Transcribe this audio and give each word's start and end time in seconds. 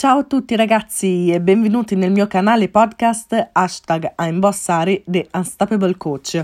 Ciao 0.00 0.20
a 0.20 0.24
tutti 0.24 0.56
ragazzi 0.56 1.30
e 1.30 1.42
benvenuti 1.42 1.94
nel 1.94 2.10
mio 2.10 2.26
canale 2.26 2.70
podcast 2.70 3.50
hashtag 3.52 4.14
I'm 4.18 4.40
Bossari 4.40 5.04
The 5.06 5.28
Unstoppable 5.34 5.94
Coach. 5.98 6.42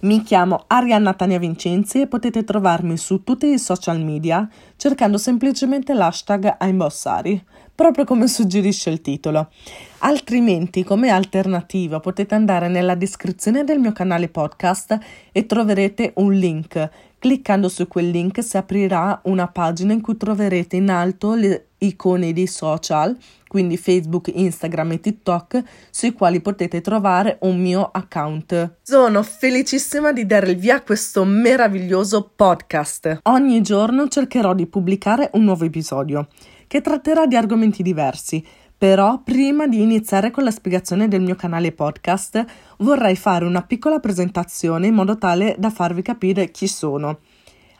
Mi 0.00 0.22
chiamo 0.24 0.64
Arianna 0.66 1.14
Tania 1.14 1.38
Vincenzi 1.38 2.00
e 2.00 2.08
potete 2.08 2.42
trovarmi 2.42 2.96
su 2.96 3.22
tutti 3.22 3.46
i 3.46 3.60
social 3.60 4.02
media 4.02 4.48
cercando 4.74 5.18
semplicemente 5.18 5.94
l'hashtag 5.94 6.56
I'm 6.62 6.78
Bossari, 6.78 7.40
proprio 7.76 8.04
come 8.04 8.26
suggerisce 8.26 8.90
il 8.90 9.00
titolo. 9.00 9.50
Altrimenti, 9.98 10.82
come 10.82 11.10
alternativa, 11.10 12.00
potete 12.00 12.34
andare 12.34 12.66
nella 12.66 12.96
descrizione 12.96 13.62
del 13.62 13.78
mio 13.78 13.92
canale 13.92 14.28
podcast 14.28 14.98
e 15.30 15.46
troverete 15.46 16.14
un 16.16 16.32
link 16.32 16.90
Cliccando 17.20 17.68
su 17.68 17.86
quel 17.86 18.08
link 18.08 18.42
si 18.42 18.56
aprirà 18.56 19.20
una 19.24 19.46
pagina 19.46 19.92
in 19.92 20.00
cui 20.00 20.16
troverete 20.16 20.76
in 20.76 20.88
alto 20.88 21.34
le 21.34 21.66
icone 21.76 22.32
dei 22.32 22.46
social, 22.46 23.14
quindi 23.46 23.76
Facebook, 23.76 24.30
Instagram 24.32 24.92
e 24.92 25.00
TikTok, 25.00 25.62
sui 25.90 26.14
quali 26.14 26.40
potete 26.40 26.80
trovare 26.80 27.36
un 27.42 27.60
mio 27.60 27.90
account. 27.92 28.78
Sono 28.80 29.22
felicissima 29.22 30.12
di 30.12 30.24
dare 30.24 30.52
il 30.52 30.56
via 30.56 30.76
a 30.76 30.82
questo 30.82 31.24
meraviglioso 31.24 32.32
podcast. 32.34 33.18
Ogni 33.24 33.60
giorno 33.60 34.08
cercherò 34.08 34.54
di 34.54 34.66
pubblicare 34.66 35.28
un 35.34 35.44
nuovo 35.44 35.66
episodio 35.66 36.26
che 36.66 36.80
tratterà 36.80 37.26
di 37.26 37.36
argomenti 37.36 37.82
diversi 37.82 38.42
però 38.80 39.20
prima 39.22 39.66
di 39.66 39.82
iniziare 39.82 40.30
con 40.30 40.42
la 40.42 40.50
spiegazione 40.50 41.06
del 41.06 41.20
mio 41.20 41.34
canale 41.34 41.70
podcast 41.70 42.42
vorrei 42.78 43.14
fare 43.14 43.44
una 43.44 43.60
piccola 43.60 43.98
presentazione 43.98 44.86
in 44.86 44.94
modo 44.94 45.18
tale 45.18 45.54
da 45.58 45.68
farvi 45.68 46.00
capire 46.00 46.50
chi 46.50 46.66
sono. 46.66 47.18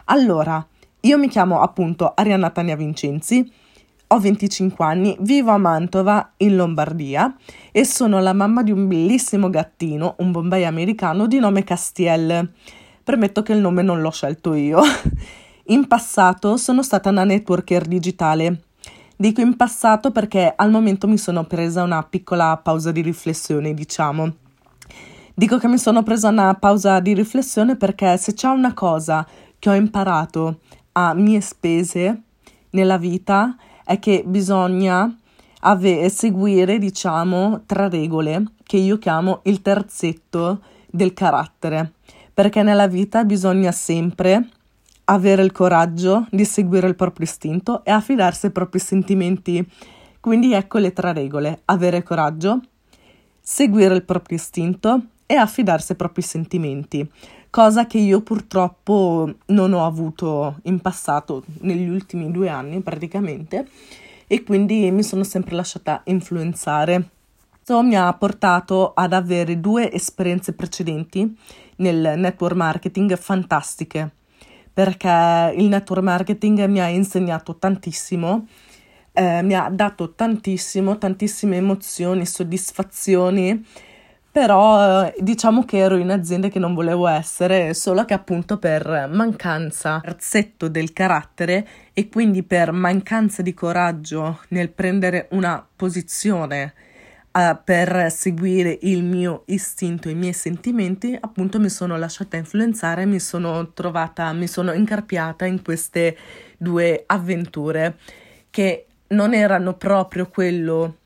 Allora, 0.04 0.62
io 1.00 1.16
mi 1.16 1.28
chiamo 1.28 1.62
appunto 1.62 2.12
Arianna 2.14 2.50
Tania 2.50 2.76
Vincenzi, 2.76 3.50
ho 4.08 4.20
25 4.20 4.84
anni, 4.84 5.16
vivo 5.20 5.52
a 5.52 5.56
Mantova 5.56 6.32
in 6.36 6.54
Lombardia 6.54 7.34
e 7.72 7.86
sono 7.86 8.20
la 8.20 8.34
mamma 8.34 8.62
di 8.62 8.70
un 8.70 8.86
bellissimo 8.86 9.48
gattino, 9.48 10.16
un 10.18 10.32
Bombay 10.32 10.64
americano 10.64 11.26
di 11.26 11.38
nome 11.38 11.64
Castiel. 11.64 12.52
Permetto 13.02 13.40
che 13.40 13.54
il 13.54 13.60
nome 13.60 13.80
non 13.80 14.02
l'ho 14.02 14.10
scelto 14.10 14.52
io. 14.52 14.82
In 15.68 15.86
passato 15.86 16.58
sono 16.58 16.82
stata 16.82 17.08
una 17.08 17.24
networker 17.24 17.86
digitale 17.86 18.64
Dico 19.20 19.42
in 19.42 19.54
passato 19.54 20.12
perché 20.12 20.50
al 20.56 20.70
momento 20.70 21.06
mi 21.06 21.18
sono 21.18 21.44
presa 21.44 21.82
una 21.82 22.02
piccola 22.02 22.56
pausa 22.56 22.90
di 22.90 23.02
riflessione, 23.02 23.74
diciamo. 23.74 24.32
Dico 25.34 25.58
che 25.58 25.68
mi 25.68 25.76
sono 25.76 26.02
presa 26.02 26.30
una 26.30 26.54
pausa 26.54 27.00
di 27.00 27.12
riflessione 27.12 27.76
perché 27.76 28.16
se 28.16 28.32
c'è 28.32 28.48
una 28.48 28.72
cosa 28.72 29.26
che 29.58 29.68
ho 29.68 29.74
imparato 29.74 30.60
a 30.92 31.12
mie 31.12 31.42
spese 31.42 32.22
nella 32.70 32.96
vita 32.96 33.56
è 33.84 33.98
che 33.98 34.24
bisogna 34.26 35.14
ave- 35.60 36.08
seguire, 36.08 36.78
diciamo, 36.78 37.64
tre 37.66 37.90
regole 37.90 38.52
che 38.62 38.78
io 38.78 38.96
chiamo 38.96 39.40
il 39.42 39.60
terzetto 39.60 40.62
del 40.86 41.12
carattere. 41.12 41.92
Perché 42.32 42.62
nella 42.62 42.88
vita 42.88 43.22
bisogna 43.24 43.70
sempre 43.70 44.48
avere 45.10 45.42
il 45.42 45.52
coraggio 45.52 46.26
di 46.30 46.44
seguire 46.44 46.86
il 46.86 46.94
proprio 46.94 47.26
istinto 47.26 47.84
e 47.84 47.90
affidarsi 47.90 48.46
ai 48.46 48.52
propri 48.52 48.78
sentimenti. 48.78 49.68
Quindi 50.20 50.52
ecco 50.52 50.78
le 50.78 50.92
tre 50.92 51.12
regole: 51.12 51.62
avere 51.66 52.02
coraggio, 52.02 52.60
seguire 53.40 53.94
il 53.94 54.04
proprio 54.04 54.36
istinto 54.36 55.02
e 55.26 55.34
affidarsi 55.34 55.92
ai 55.92 55.98
propri 55.98 56.22
sentimenti, 56.22 57.08
cosa 57.50 57.86
che 57.86 57.98
io 57.98 58.20
purtroppo 58.20 59.32
non 59.46 59.72
ho 59.72 59.84
avuto 59.84 60.58
in 60.64 60.80
passato, 60.80 61.44
negli 61.60 61.88
ultimi 61.88 62.30
due 62.30 62.48
anni 62.48 62.80
praticamente, 62.80 63.68
e 64.26 64.42
quindi 64.44 64.90
mi 64.90 65.02
sono 65.02 65.24
sempre 65.24 65.54
lasciata 65.54 66.02
influenzare. 66.04 67.10
Questo 67.50 67.82
mi 67.82 67.96
ha 67.96 68.12
portato 68.14 68.92
ad 68.94 69.12
avere 69.12 69.60
due 69.60 69.92
esperienze 69.92 70.52
precedenti 70.52 71.36
nel 71.76 72.14
network 72.16 72.56
marketing 72.56 73.16
fantastiche 73.16 74.18
perché 74.80 75.52
il 75.58 75.68
network 75.68 76.02
marketing 76.02 76.64
mi 76.64 76.80
ha 76.80 76.88
insegnato 76.88 77.56
tantissimo, 77.58 78.46
eh, 79.12 79.42
mi 79.42 79.52
ha 79.52 79.68
dato 79.70 80.14
tantissimo, 80.14 80.96
tantissime 80.96 81.56
emozioni, 81.56 82.24
soddisfazioni, 82.24 83.62
però 84.32 85.04
eh, 85.04 85.14
diciamo 85.18 85.66
che 85.66 85.76
ero 85.76 85.96
in 85.96 86.10
aziende 86.10 86.48
che 86.48 86.58
non 86.58 86.72
volevo 86.72 87.08
essere, 87.08 87.74
solo 87.74 88.06
che 88.06 88.14
appunto 88.14 88.56
per 88.56 89.10
mancanza 89.12 90.00
terzetto 90.02 90.68
del 90.68 90.94
carattere 90.94 91.68
e 91.92 92.08
quindi 92.08 92.42
per 92.42 92.72
mancanza 92.72 93.42
di 93.42 93.52
coraggio 93.52 94.40
nel 94.48 94.70
prendere 94.70 95.28
una 95.32 95.62
posizione 95.76 96.72
uh, 97.32 97.58
per 97.62 98.10
seguire 98.10 98.78
il 98.82 99.02
mio 99.02 99.42
istinto, 99.46 100.08
i 100.08 100.14
miei 100.14 100.32
sentimenti, 100.32 101.16
appunto 101.18 101.58
mi 101.58 101.68
sono 101.68 101.96
lasciata 101.96 102.36
influenzare, 102.36 103.06
mi 103.06 103.20
sono 103.20 103.72
trovata, 103.72 104.32
mi 104.32 104.46
sono 104.46 104.72
incarpiata 104.72 105.44
in 105.44 105.62
queste 105.62 106.16
due 106.56 107.04
avventure 107.06 107.96
che 108.50 108.86
non 109.08 109.34
erano 109.34 109.74
proprio 109.74 110.28
quello 110.28 110.96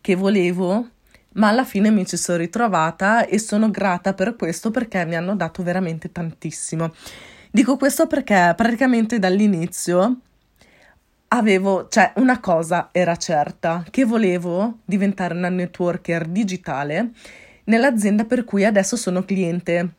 che 0.00 0.14
volevo, 0.14 0.88
ma 1.34 1.48
alla 1.48 1.64
fine 1.64 1.90
mi 1.90 2.06
ci 2.06 2.16
sono 2.16 2.38
ritrovata 2.38 3.26
e 3.26 3.38
sono 3.38 3.70
grata 3.70 4.14
per 4.14 4.36
questo 4.36 4.70
perché 4.70 5.04
mi 5.04 5.16
hanno 5.16 5.34
dato 5.34 5.62
veramente 5.62 6.12
tantissimo. 6.12 6.92
Dico 7.50 7.76
questo 7.76 8.06
perché 8.06 8.52
praticamente 8.56 9.18
dall'inizio 9.18 10.18
avevo, 11.36 11.88
cioè 11.88 12.12
una 12.16 12.38
cosa 12.38 12.90
era 12.92 13.16
certa, 13.16 13.84
che 13.90 14.04
volevo 14.04 14.78
diventare 14.84 15.34
una 15.34 15.48
networker 15.48 16.26
digitale 16.26 17.10
nell'azienda 17.64 18.24
per 18.24 18.44
cui 18.44 18.64
adesso 18.64 18.96
sono 18.96 19.24
cliente, 19.24 19.94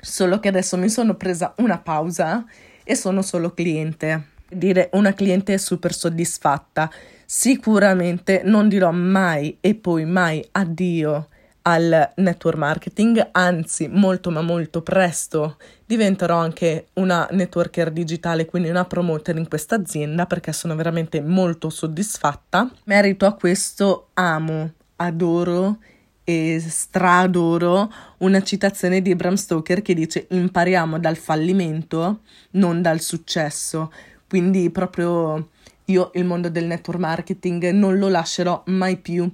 solo 0.00 0.40
che 0.40 0.48
adesso 0.48 0.78
mi 0.78 0.88
sono 0.88 1.14
presa 1.14 1.52
una 1.58 1.78
pausa 1.78 2.44
e 2.82 2.94
sono 2.94 3.22
solo 3.22 3.52
cliente. 3.52 4.28
Dire 4.48 4.88
una 4.94 5.12
cliente 5.12 5.58
super 5.58 5.94
soddisfatta. 5.94 6.90
Sicuramente 7.24 8.42
non 8.44 8.68
dirò 8.68 8.90
mai 8.90 9.58
e 9.60 9.76
poi 9.76 10.04
mai 10.04 10.44
addio 10.50 11.28
al 11.72 12.12
network 12.16 12.56
marketing, 12.56 13.28
anzi 13.32 13.88
molto 13.88 14.30
ma 14.30 14.42
molto 14.42 14.82
presto 14.82 15.56
diventerò 15.86 16.36
anche 16.36 16.88
una 16.94 17.26
networker 17.30 17.90
digitale, 17.90 18.44
quindi 18.46 18.68
una 18.68 18.84
promoter 18.84 19.36
in 19.36 19.48
questa 19.48 19.76
azienda 19.76 20.26
perché 20.26 20.52
sono 20.52 20.76
veramente 20.76 21.20
molto 21.20 21.68
soddisfatta. 21.68 22.70
Merito 22.84 23.26
a 23.26 23.34
questo 23.34 24.08
amo, 24.14 24.72
adoro 24.96 25.78
e 26.22 26.60
stradoro 26.60 27.92
una 28.18 28.42
citazione 28.42 29.02
di 29.02 29.14
Bram 29.16 29.34
Stoker 29.34 29.82
che 29.82 29.94
dice 29.94 30.26
impariamo 30.28 30.98
dal 30.98 31.16
fallimento, 31.16 32.20
non 32.52 32.82
dal 32.82 33.00
successo. 33.00 33.92
Quindi 34.28 34.70
proprio 34.70 35.48
io 35.86 36.10
il 36.14 36.24
mondo 36.24 36.48
del 36.48 36.66
network 36.66 37.00
marketing 37.00 37.70
non 37.70 37.98
lo 37.98 38.08
lascerò 38.08 38.62
mai 38.66 38.96
più 38.96 39.28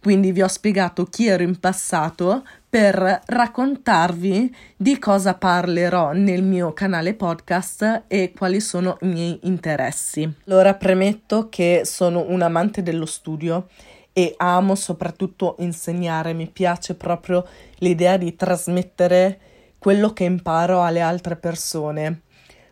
quindi 0.00 0.32
vi 0.32 0.42
ho 0.42 0.48
spiegato 0.48 1.04
chi 1.04 1.26
ero 1.26 1.42
in 1.42 1.58
passato 1.58 2.44
per 2.68 3.22
raccontarvi 3.24 4.54
di 4.76 4.98
cosa 4.98 5.34
parlerò 5.34 6.12
nel 6.12 6.42
mio 6.42 6.72
canale 6.72 7.14
podcast 7.14 8.04
e 8.06 8.32
quali 8.36 8.60
sono 8.60 8.98
i 9.00 9.06
miei 9.06 9.38
interessi. 9.42 10.30
Allora 10.46 10.74
premetto 10.74 11.48
che 11.48 11.82
sono 11.84 12.24
un 12.28 12.42
amante 12.42 12.82
dello 12.82 13.06
studio 13.06 13.68
e 14.12 14.34
amo 14.36 14.74
soprattutto 14.74 15.56
insegnare, 15.58 16.32
mi 16.32 16.48
piace 16.48 16.94
proprio 16.94 17.46
l'idea 17.78 18.16
di 18.16 18.34
trasmettere 18.34 19.40
quello 19.78 20.12
che 20.12 20.24
imparo 20.24 20.82
alle 20.82 21.00
altre 21.00 21.36
persone. 21.36 22.22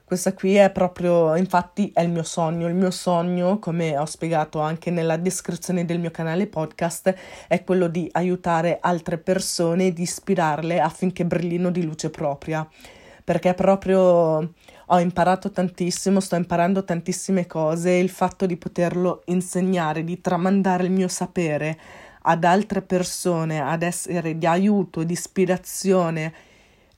Questa 0.07 0.35
qui 0.35 0.57
è 0.57 0.71
proprio, 0.71 1.35
infatti, 1.35 1.91
è 1.95 2.03
il 2.03 2.11
mio 2.11 2.25
sogno. 2.25 2.69
Il 2.69 2.75
mio 2.75 2.91
sogno, 2.91 3.59
come 3.59 3.97
ho 3.97 4.05
spiegato 4.05 4.61
anche 4.61 4.91
nella 4.91 5.17
descrizione 5.17 5.87
del 5.87 5.99
mio 5.99 6.11
canale 6.11 6.47
podcast, 6.47 7.15
è 7.49 7.65
quello 7.65 7.89
di 7.89 8.07
aiutare 8.13 8.77
altre 8.83 9.17
persone 9.17 9.95
di 9.95 10.03
ispirarle 10.03 10.79
affinché 10.79 11.25
brillino 11.25 11.71
di 11.71 11.83
luce 11.83 12.11
propria. 12.11 12.69
Perché 13.25 13.55
proprio 13.55 14.53
ho 14.87 15.01
imparato 15.01 15.51
tantissimo, 15.51 16.21
sto 16.21 16.37
imparando 16.37 16.85
tantissime 16.85 17.47
cose 17.47 17.93
il 17.93 18.11
fatto 18.11 18.45
di 18.45 18.59
poterlo 18.59 19.23
insegnare, 19.27 20.05
di 20.05 20.21
tramandare 20.21 20.85
il 20.85 20.91
mio 20.91 21.09
sapere 21.09 21.79
ad 22.27 22.45
altre 22.45 22.83
persone, 22.83 23.63
ad 23.63 23.83
essere 23.83 24.37
di 24.37 24.47
aiuto, 24.47 25.03
di 25.03 25.15
ispirazione 25.15 26.33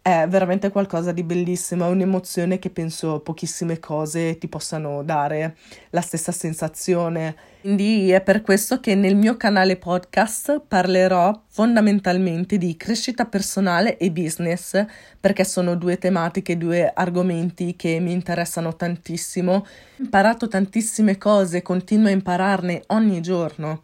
è 0.07 0.29
veramente 0.29 0.71
qualcosa 0.71 1.11
di 1.11 1.25
bellissimo, 1.25 1.85
è 1.85 1.89
un'emozione 1.89 2.61
che 2.61 2.71
penso 2.71 3.19
pochissime 3.19 3.81
cose 3.81 4.39
ti 4.39 4.47
possano 4.47 5.03
dare 5.03 5.57
la 5.91 6.01
stessa 6.01 6.31
sensazione. 6.31 7.35
Quindi 7.63 8.13
è 8.13 8.21
per 8.21 8.43
questo 8.43 8.79
che 8.79 8.95
nel 8.95 9.17
mio 9.17 9.37
canale 9.37 9.77
podcast 9.77 10.61
parlerò 10.61 11.43
fondamentalmente 11.49 12.57
di 12.57 12.77
crescita 12.77 13.25
personale 13.25 13.97
e 13.97 14.13
business, 14.13 14.81
perché 15.19 15.43
sono 15.43 15.75
due 15.75 15.99
tematiche, 15.99 16.57
due 16.57 16.89
argomenti 16.95 17.75
che 17.75 17.99
mi 17.99 18.13
interessano 18.13 18.77
tantissimo. 18.77 19.55
Ho 19.55 19.65
imparato 19.97 20.47
tantissime 20.47 21.19
cose, 21.19 21.63
continuo 21.63 22.07
a 22.07 22.13
impararne 22.13 22.85
ogni 22.89 23.21
giorno. 23.21 23.83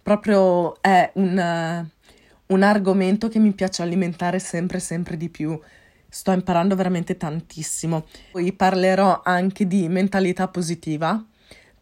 Proprio 0.00 0.80
è 0.80 1.10
un 1.14 1.92
un 2.46 2.62
argomento 2.62 3.28
che 3.28 3.38
mi 3.38 3.52
piace 3.52 3.82
alimentare 3.82 4.38
sempre 4.38 4.78
sempre 4.80 5.16
di 5.16 5.28
più. 5.28 5.58
Sto 6.08 6.32
imparando 6.32 6.76
veramente 6.76 7.16
tantissimo. 7.16 8.06
Poi 8.30 8.52
parlerò 8.52 9.22
anche 9.24 9.66
di 9.66 9.88
mentalità 9.88 10.48
positiva 10.48 11.24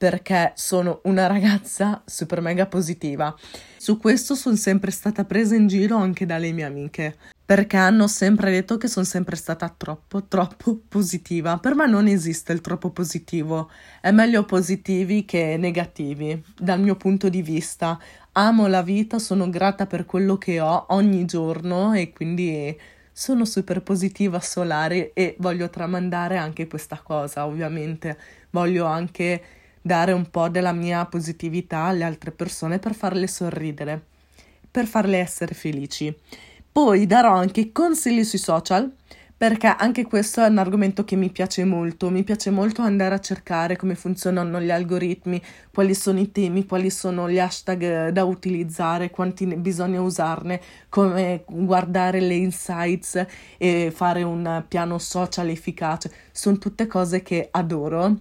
perché 0.02 0.52
sono 0.56 1.00
una 1.04 1.26
ragazza 1.28 2.02
super 2.04 2.40
mega 2.40 2.66
positiva. 2.66 3.32
Su 3.76 3.98
questo 3.98 4.34
sono 4.34 4.56
sempre 4.56 4.90
stata 4.90 5.24
presa 5.24 5.54
in 5.54 5.68
giro 5.68 5.96
anche 5.96 6.26
dalle 6.26 6.50
mie 6.50 6.64
amiche, 6.64 7.16
perché 7.52 7.76
hanno 7.76 8.06
sempre 8.06 8.50
detto 8.50 8.78
che 8.78 8.88
sono 8.88 9.04
sempre 9.04 9.36
stata 9.36 9.68
troppo, 9.68 10.24
troppo 10.24 10.80
positiva. 10.88 11.58
Per 11.58 11.74
me 11.74 11.86
non 11.86 12.06
esiste 12.06 12.50
il 12.54 12.62
troppo 12.62 12.88
positivo, 12.88 13.70
è 14.00 14.10
meglio 14.10 14.46
positivi 14.46 15.26
che 15.26 15.58
negativi, 15.58 16.42
dal 16.58 16.80
mio 16.80 16.96
punto 16.96 17.28
di 17.28 17.42
vista. 17.42 17.98
Amo 18.32 18.68
la 18.68 18.80
vita, 18.80 19.18
sono 19.18 19.50
grata 19.50 19.84
per 19.84 20.06
quello 20.06 20.38
che 20.38 20.60
ho 20.60 20.86
ogni 20.94 21.26
giorno 21.26 21.92
e 21.92 22.10
quindi 22.14 22.74
sono 23.12 23.44
super 23.44 23.82
positiva 23.82 24.40
solare 24.40 25.12
e 25.12 25.36
voglio 25.38 25.68
tramandare 25.68 26.38
anche 26.38 26.66
questa 26.66 27.02
cosa, 27.04 27.44
ovviamente. 27.44 28.16
Voglio 28.48 28.86
anche 28.86 29.42
dare 29.82 30.12
un 30.12 30.30
po' 30.30 30.48
della 30.48 30.72
mia 30.72 31.04
positività 31.04 31.80
alle 31.80 32.04
altre 32.04 32.30
persone 32.30 32.78
per 32.78 32.94
farle 32.94 33.26
sorridere, 33.26 34.02
per 34.70 34.86
farle 34.86 35.18
essere 35.18 35.52
felici. 35.52 36.16
Poi 36.72 37.04
darò 37.06 37.34
anche 37.34 37.70
consigli 37.70 38.24
sui 38.24 38.38
social 38.38 38.90
perché 39.36 39.66
anche 39.66 40.06
questo 40.06 40.40
è 40.40 40.46
un 40.46 40.56
argomento 40.56 41.04
che 41.04 41.16
mi 41.16 41.28
piace 41.30 41.64
molto. 41.64 42.08
Mi 42.08 42.22
piace 42.22 42.50
molto 42.50 42.80
andare 42.80 43.14
a 43.14 43.18
cercare 43.18 43.76
come 43.76 43.94
funzionano 43.94 44.58
gli 44.60 44.70
algoritmi, 44.70 45.42
quali 45.70 45.94
sono 45.94 46.20
i 46.20 46.30
temi, 46.32 46.64
quali 46.64 46.90
sono 46.90 47.28
gli 47.28 47.38
hashtag 47.38 48.08
da 48.10 48.24
utilizzare, 48.24 49.10
quanti 49.10 49.44
ne 49.44 49.56
bisogna 49.56 50.00
usarne, 50.00 50.60
come 50.88 51.42
guardare 51.46 52.20
le 52.20 52.34
insights 52.36 53.26
e 53.58 53.92
fare 53.94 54.22
un 54.22 54.64
piano 54.68 54.98
social 54.98 55.48
efficace. 55.48 56.10
Sono 56.30 56.56
tutte 56.58 56.86
cose 56.86 57.22
che 57.22 57.48
adoro. 57.50 58.16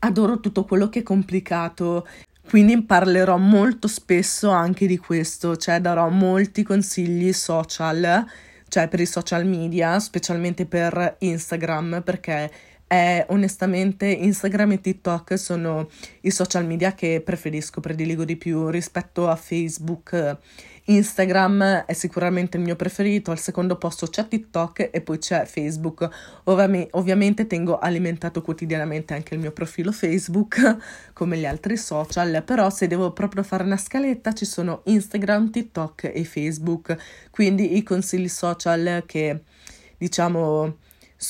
Adoro 0.00 0.40
tutto 0.40 0.64
quello 0.64 0.88
che 0.88 0.98
è 0.98 1.02
complicato, 1.02 2.06
quindi 2.50 2.82
parlerò 2.82 3.38
molto 3.38 3.88
spesso 3.88 4.50
anche 4.50 4.86
di 4.86 4.98
questo, 4.98 5.56
cioè 5.56 5.80
darò 5.80 6.10
molti 6.10 6.62
consigli 6.62 7.32
social 7.32 8.26
cioè 8.70 8.86
per 8.86 9.00
i 9.00 9.06
social 9.06 9.44
media, 9.46 9.98
specialmente 9.98 10.64
per 10.64 11.16
Instagram, 11.18 12.02
perché 12.04 12.50
è 12.86 13.26
onestamente 13.28 14.06
Instagram 14.06 14.72
e 14.72 14.80
TikTok 14.80 15.36
sono 15.36 15.88
i 16.22 16.30
social 16.30 16.64
media 16.64 16.94
che 16.94 17.20
preferisco, 17.20 17.80
prediligo 17.80 18.24
di 18.24 18.36
più 18.36 18.68
rispetto 18.68 19.28
a 19.28 19.34
Facebook 19.34 20.38
Instagram 20.84 21.84
è 21.84 21.92
sicuramente 21.92 22.56
il 22.56 22.62
mio 22.62 22.76
preferito, 22.76 23.30
al 23.30 23.38
secondo 23.38 23.76
posto 23.76 24.06
c'è 24.06 24.26
TikTok 24.26 24.90
e 24.92 25.00
poi 25.00 25.18
c'è 25.18 25.44
Facebook. 25.44 26.08
Ovvi- 26.44 26.88
ovviamente 26.92 27.46
tengo 27.46 27.78
alimentato 27.78 28.42
quotidianamente 28.42 29.14
anche 29.14 29.34
il 29.34 29.40
mio 29.40 29.52
profilo 29.52 29.92
Facebook, 29.92 30.76
come 31.12 31.36
gli 31.36 31.46
altri 31.46 31.76
social, 31.76 32.42
però 32.44 32.70
se 32.70 32.86
devo 32.86 33.12
proprio 33.12 33.42
fare 33.42 33.62
una 33.62 33.76
scaletta 33.76 34.32
ci 34.32 34.44
sono 34.44 34.82
Instagram, 34.84 35.50
TikTok 35.50 36.10
e 36.14 36.24
Facebook, 36.24 36.96
quindi 37.30 37.76
i 37.76 37.82
consigli 37.82 38.28
social 38.28 39.04
che 39.06 39.42
diciamo 39.96 40.76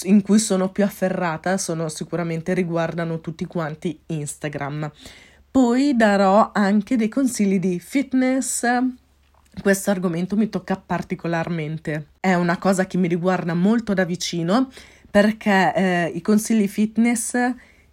in 0.05 0.23
cui 0.23 0.39
sono 0.39 0.71
più 0.71 0.85
afferrata 0.85 1.59
sono 1.59 1.89
sicuramente 1.89 2.55
riguardano 2.55 3.21
tutti 3.21 3.45
quanti 3.47 4.01
Instagram. 4.07 4.91
Poi 5.51 5.97
darò 5.97 6.51
anche 6.53 6.97
dei 6.97 7.09
consigli 7.09 7.59
di 7.59 7.81
fitness, 7.81 8.65
questo 9.63 9.91
argomento 9.91 10.37
mi 10.37 10.49
tocca 10.49 10.77
particolarmente. 10.77 12.09
È 12.21 12.35
una 12.35 12.59
cosa 12.59 12.87
che 12.87 12.99
mi 12.99 13.09
riguarda 13.09 13.55
molto 13.55 13.95
da 13.95 14.05
vicino 14.05 14.71
perché 15.11 15.75
eh, 15.75 16.13
i 16.15 16.21
consigli 16.21 16.69
fitness 16.69 17.37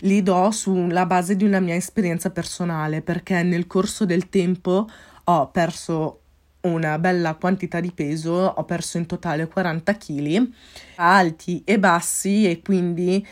li 0.02 0.22
do 0.22 0.52
sulla 0.52 1.06
base 1.06 1.36
di 1.36 1.44
una 1.44 1.60
mia 1.60 1.76
esperienza 1.76 2.30
personale 2.30 3.02
perché 3.02 3.42
nel 3.42 3.66
corso 3.66 4.06
del 4.06 4.30
tempo 4.30 4.88
ho 5.24 5.50
perso 5.50 6.22
una 6.62 7.00
bella 7.00 7.36
quantità 7.36 7.80
di 7.80 7.92
peso, 7.92 8.32
ho 8.32 8.64
perso 8.66 8.98
in 8.98 9.06
totale 9.06 9.48
40 9.48 9.98
kg, 9.98 10.50
alti 10.96 11.62
e 11.66 11.80
bassi 11.80 12.50
e 12.50 12.62
quindi 12.62 13.26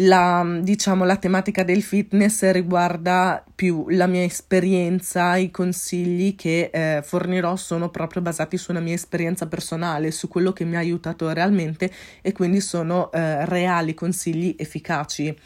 la, 0.00 0.58
diciamo, 0.60 1.04
la 1.04 1.16
tematica 1.16 1.64
del 1.64 1.82
fitness 1.82 2.48
riguarda 2.50 3.44
più 3.54 3.86
la 3.88 4.06
mia 4.06 4.22
esperienza, 4.22 5.36
i 5.36 5.50
consigli 5.50 6.36
che 6.36 6.70
eh, 6.72 7.02
fornirò 7.02 7.56
sono 7.56 7.88
proprio 7.88 8.22
basati 8.22 8.56
su 8.56 8.70
una 8.70 8.80
mia 8.80 8.94
esperienza 8.94 9.46
personale, 9.46 10.10
su 10.10 10.28
quello 10.28 10.52
che 10.52 10.64
mi 10.64 10.76
ha 10.76 10.80
aiutato 10.80 11.32
realmente 11.32 11.90
e 12.22 12.32
quindi 12.32 12.60
sono 12.60 13.10
eh, 13.10 13.44
reali 13.46 13.94
consigli 13.94 14.54
efficaci 14.56 15.36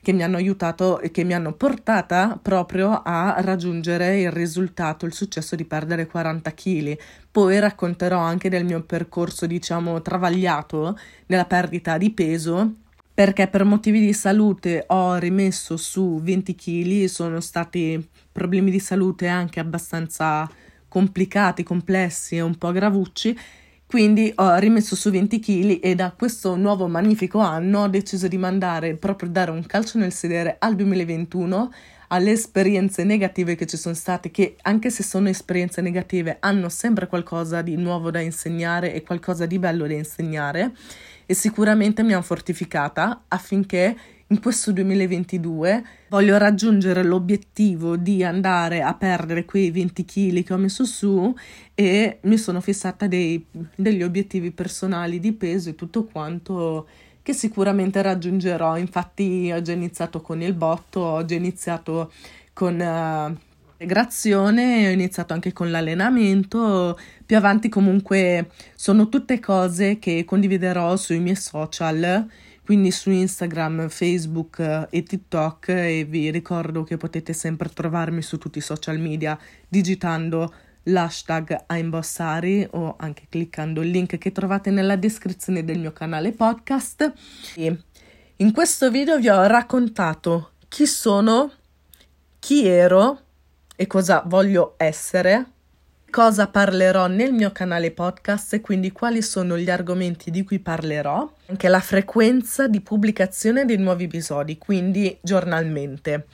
che 0.00 0.12
mi 0.12 0.22
hanno 0.22 0.36
aiutato 0.36 1.00
e 1.00 1.10
che 1.10 1.22
mi 1.22 1.34
hanno 1.34 1.52
portata 1.52 2.38
proprio 2.40 3.02
a 3.04 3.36
raggiungere 3.40 4.20
il 4.20 4.30
risultato, 4.30 5.06
il 5.06 5.12
successo 5.12 5.54
di 5.54 5.64
perdere 5.64 6.06
40 6.06 6.52
kg. 6.54 6.98
Poi 7.30 7.58
racconterò 7.58 8.18
anche 8.18 8.48
del 8.48 8.64
mio 8.64 8.82
percorso, 8.82 9.46
diciamo, 9.46 10.00
travagliato 10.00 10.98
nella 11.26 11.44
perdita 11.44 11.98
di 11.98 12.10
peso 12.10 12.74
perché 13.18 13.48
per 13.48 13.64
motivi 13.64 13.98
di 13.98 14.12
salute 14.12 14.84
ho 14.86 15.16
rimesso 15.16 15.76
su 15.76 16.20
20 16.22 16.54
kg, 16.54 17.04
sono 17.06 17.40
stati 17.40 18.08
problemi 18.30 18.70
di 18.70 18.78
salute 18.78 19.26
anche 19.26 19.58
abbastanza 19.58 20.48
complicati, 20.86 21.64
complessi 21.64 22.36
e 22.36 22.42
un 22.42 22.56
po' 22.56 22.70
gravucci, 22.70 23.36
quindi 23.88 24.32
ho 24.36 24.54
rimesso 24.58 24.94
su 24.94 25.10
20 25.10 25.40
kg 25.40 25.80
e 25.82 25.96
da 25.96 26.12
questo 26.12 26.54
nuovo 26.54 26.86
magnifico 26.86 27.40
anno 27.40 27.80
ho 27.80 27.88
deciso 27.88 28.28
di 28.28 28.38
mandare 28.38 28.94
proprio 28.94 29.30
dare 29.30 29.50
un 29.50 29.66
calcio 29.66 29.98
nel 29.98 30.12
sedere 30.12 30.54
al 30.60 30.76
2021 30.76 31.72
alle 32.08 32.32
esperienze 32.32 33.04
negative 33.04 33.54
che 33.54 33.66
ci 33.66 33.76
sono 33.76 33.94
state, 33.94 34.30
che 34.30 34.56
anche 34.62 34.90
se 34.90 35.02
sono 35.02 35.28
esperienze 35.28 35.80
negative 35.80 36.36
hanno 36.40 36.68
sempre 36.68 37.06
qualcosa 37.06 37.62
di 37.62 37.76
nuovo 37.76 38.10
da 38.10 38.20
insegnare 38.20 38.94
e 38.94 39.02
qualcosa 39.02 39.46
di 39.46 39.58
bello 39.58 39.86
da 39.86 39.94
insegnare. 39.94 40.72
E 41.26 41.34
sicuramente 41.34 42.02
mi 42.02 42.14
hanno 42.14 42.22
fortificata 42.22 43.24
affinché 43.28 43.96
in 44.30 44.40
questo 44.40 44.72
2022 44.72 45.84
voglio 46.08 46.36
raggiungere 46.36 47.02
l'obiettivo 47.02 47.96
di 47.96 48.22
andare 48.22 48.82
a 48.82 48.94
perdere 48.94 49.46
quei 49.46 49.70
20 49.70 50.04
kg 50.04 50.42
che 50.42 50.52
ho 50.52 50.58
messo 50.58 50.84
su 50.84 51.34
e 51.74 52.18
mi 52.22 52.36
sono 52.36 52.60
fissata 52.60 53.06
dei, 53.06 53.44
degli 53.74 54.02
obiettivi 54.02 54.50
personali 54.50 55.18
di 55.18 55.32
peso 55.32 55.70
e 55.70 55.74
tutto 55.74 56.04
quanto 56.04 56.86
che 57.28 57.34
sicuramente 57.34 58.00
raggiungerò. 58.00 58.78
Infatti 58.78 59.52
ho 59.52 59.60
già 59.60 59.72
iniziato 59.72 60.22
con 60.22 60.40
il 60.40 60.54
botto, 60.54 61.00
ho 61.00 61.24
già 61.26 61.34
iniziato 61.34 62.10
con 62.54 62.80
uh, 62.80 63.36
ho 64.34 64.50
iniziato 64.50 65.34
anche 65.34 65.52
con 65.52 65.70
l'allenamento, 65.70 66.98
più 67.26 67.36
avanti 67.36 67.68
comunque 67.68 68.48
sono 68.74 69.10
tutte 69.10 69.40
cose 69.40 69.98
che 69.98 70.24
condividerò 70.24 70.96
sui 70.96 71.20
miei 71.20 71.36
social, 71.36 72.26
quindi 72.64 72.90
su 72.90 73.10
Instagram, 73.10 73.90
Facebook 73.90 74.86
e 74.88 75.02
TikTok 75.02 75.68
e 75.68 76.06
vi 76.08 76.30
ricordo 76.30 76.82
che 76.82 76.96
potete 76.96 77.34
sempre 77.34 77.68
trovarmi 77.68 78.22
su 78.22 78.38
tutti 78.38 78.56
i 78.56 78.62
social 78.62 78.98
media 78.98 79.38
digitando 79.68 80.50
l'hashtag 80.88 81.64
Aimbossari 81.66 82.66
o 82.72 82.96
anche 82.98 83.26
cliccando 83.28 83.82
il 83.82 83.90
link 83.90 84.18
che 84.18 84.32
trovate 84.32 84.70
nella 84.70 84.96
descrizione 84.96 85.64
del 85.64 85.78
mio 85.78 85.92
canale 85.92 86.32
podcast. 86.32 87.12
E 87.54 87.78
in 88.36 88.52
questo 88.52 88.90
video 88.90 89.18
vi 89.18 89.28
ho 89.28 89.46
raccontato 89.46 90.52
chi 90.68 90.86
sono, 90.86 91.50
chi 92.38 92.66
ero 92.66 93.20
e 93.74 93.86
cosa 93.86 94.22
voglio 94.26 94.74
essere, 94.76 95.46
cosa 96.10 96.48
parlerò 96.48 97.06
nel 97.06 97.32
mio 97.32 97.52
canale 97.52 97.90
podcast 97.90 98.54
e 98.54 98.60
quindi 98.60 98.92
quali 98.92 99.22
sono 99.22 99.58
gli 99.58 99.70
argomenti 99.70 100.30
di 100.30 100.42
cui 100.42 100.58
parlerò, 100.58 101.30
anche 101.46 101.68
la 101.68 101.80
frequenza 101.80 102.66
di 102.66 102.80
pubblicazione 102.80 103.64
dei 103.64 103.76
nuovi 103.76 104.04
episodi, 104.04 104.58
quindi 104.58 105.16
giornalmente. 105.20 106.26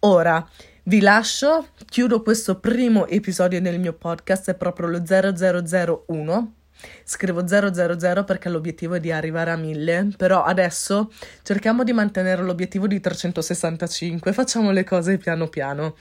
Ora 0.00 0.46
vi 0.86 1.00
lascio, 1.00 1.68
chiudo 1.86 2.22
questo 2.22 2.60
primo 2.60 3.06
episodio 3.06 3.58
del 3.60 3.80
mio 3.80 3.94
podcast, 3.94 4.50
è 4.50 4.54
proprio 4.54 4.88
lo 4.88 5.02
0001 5.02 6.54
scrivo 7.04 7.46
000 7.46 8.24
perché 8.24 8.50
l'obiettivo 8.50 8.94
è 8.94 9.00
di 9.00 9.10
arrivare 9.10 9.50
a 9.50 9.56
1000, 9.56 10.08
però 10.18 10.42
adesso 10.42 11.10
cerchiamo 11.42 11.84
di 11.84 11.94
mantenere 11.94 12.42
l'obiettivo 12.42 12.86
di 12.86 13.00
365, 13.00 14.32
facciamo 14.34 14.72
le 14.72 14.84
cose 14.84 15.16
piano 15.16 15.48
piano. 15.48 15.96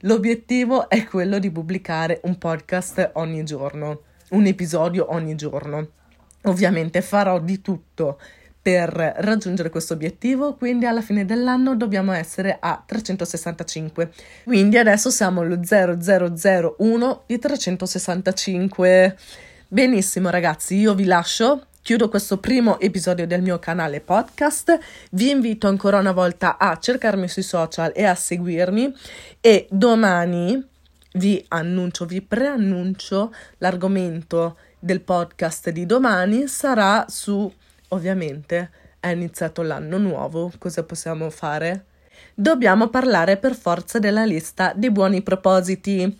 L'obiettivo 0.00 0.88
è 0.88 1.04
quello 1.04 1.38
di 1.38 1.52
pubblicare 1.52 2.20
un 2.24 2.36
podcast 2.36 3.12
ogni 3.14 3.44
giorno, 3.44 4.02
un 4.30 4.46
episodio 4.46 5.12
ogni 5.12 5.36
giorno. 5.36 5.90
Ovviamente 6.42 7.02
farò 7.02 7.38
di 7.38 7.60
tutto 7.60 8.18
per 8.64 8.94
raggiungere 9.18 9.68
questo 9.68 9.92
obiettivo, 9.92 10.54
quindi 10.54 10.86
alla 10.86 11.02
fine 11.02 11.26
dell'anno 11.26 11.76
dobbiamo 11.76 12.12
essere 12.12 12.56
a 12.58 12.82
365. 12.82 14.10
Quindi 14.44 14.78
adesso 14.78 15.10
siamo 15.10 15.42
allo 15.42 15.60
0001 15.62 17.24
di 17.26 17.38
365. 17.38 19.18
Benissimo 19.68 20.30
ragazzi, 20.30 20.76
io 20.76 20.94
vi 20.94 21.04
lascio. 21.04 21.66
Chiudo 21.82 22.08
questo 22.08 22.38
primo 22.38 22.80
episodio 22.80 23.26
del 23.26 23.42
mio 23.42 23.58
canale 23.58 24.00
podcast. 24.00 24.78
Vi 25.10 25.28
invito 25.28 25.68
ancora 25.68 25.98
una 25.98 26.12
volta 26.12 26.56
a 26.56 26.78
cercarmi 26.78 27.28
sui 27.28 27.42
social 27.42 27.92
e 27.94 28.04
a 28.04 28.14
seguirmi 28.14 28.94
e 29.42 29.66
domani 29.68 30.66
vi 31.12 31.44
annuncio, 31.48 32.06
vi 32.06 32.22
preannuncio 32.22 33.30
l'argomento 33.58 34.56
del 34.78 35.02
podcast 35.02 35.68
di 35.68 35.84
domani 35.84 36.48
sarà 36.48 37.04
su 37.10 37.52
Ovviamente 37.88 38.70
è 39.00 39.08
iniziato 39.08 39.62
l'anno 39.62 39.98
nuovo, 39.98 40.50
cosa 40.58 40.84
possiamo 40.84 41.30
fare? 41.30 41.86
Dobbiamo 42.34 42.88
parlare 42.88 43.36
per 43.36 43.54
forza 43.54 43.98
della 43.98 44.24
lista 44.24 44.72
dei 44.74 44.90
buoni 44.90 45.22
propositi. 45.22 46.18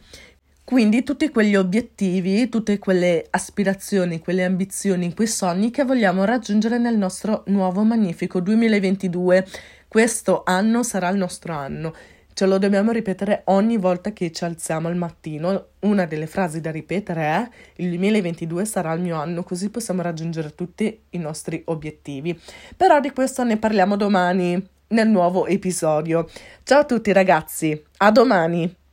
Quindi 0.65 1.03
tutti 1.03 1.29
quegli 1.29 1.57
obiettivi, 1.57 2.49
tutte 2.49 2.79
quelle 2.79 3.27
aspirazioni, 3.31 4.19
quelle 4.19 4.45
ambizioni, 4.45 5.15
quei 5.15 5.27
sogni 5.27 5.71
che 5.71 5.85
vogliamo 5.85 6.25
raggiungere 6.25 6.79
nel 6.79 6.97
nostro 6.97 7.43
nuovo 7.47 7.83
magnifico 7.83 8.41
2022. 8.41 9.47
Questo 9.89 10.43
anno 10.45 10.83
sarà 10.83 11.09
il 11.11 11.19
nostro 11.19 11.53
anno 11.53 11.95
Ce 12.35 12.47
lo 12.47 12.59
dobbiamo 12.59 12.91
ripetere 12.91 13.43
ogni 13.45 13.77
volta 13.77 14.13
che 14.13 14.33
ci 14.33 14.43
alziamo 14.43 14.89
al 14.89 14.97
mattino. 14.97 15.67
Una 15.83 16.05
delle 16.05 16.27
frasi 16.27 16.61
da 16.61 16.73
ripetere 16.73 17.23
è 17.23 17.49
il 17.77 17.91
2022 17.91 18.65
sarà 18.65 18.93
il 18.93 19.03
mio 19.03 19.17
anno, 19.17 19.45
così 19.45 19.71
possiamo 19.71 20.03
raggiungere 20.03 20.53
tutti 20.53 21.01
i 21.11 21.19
nostri 21.19 21.63
obiettivi. 21.67 22.37
Però 22.77 22.99
di 22.99 23.13
questo 23.13 23.45
ne 23.45 23.57
parliamo 23.57 23.95
domani 23.95 24.61
nel 24.89 25.09
nuovo 25.09 25.47
episodio. 25.47 26.29
Ciao 26.65 26.81
a 26.81 26.85
tutti 26.85 27.13
ragazzi, 27.13 27.81
a 27.99 28.11
domani! 28.11 28.84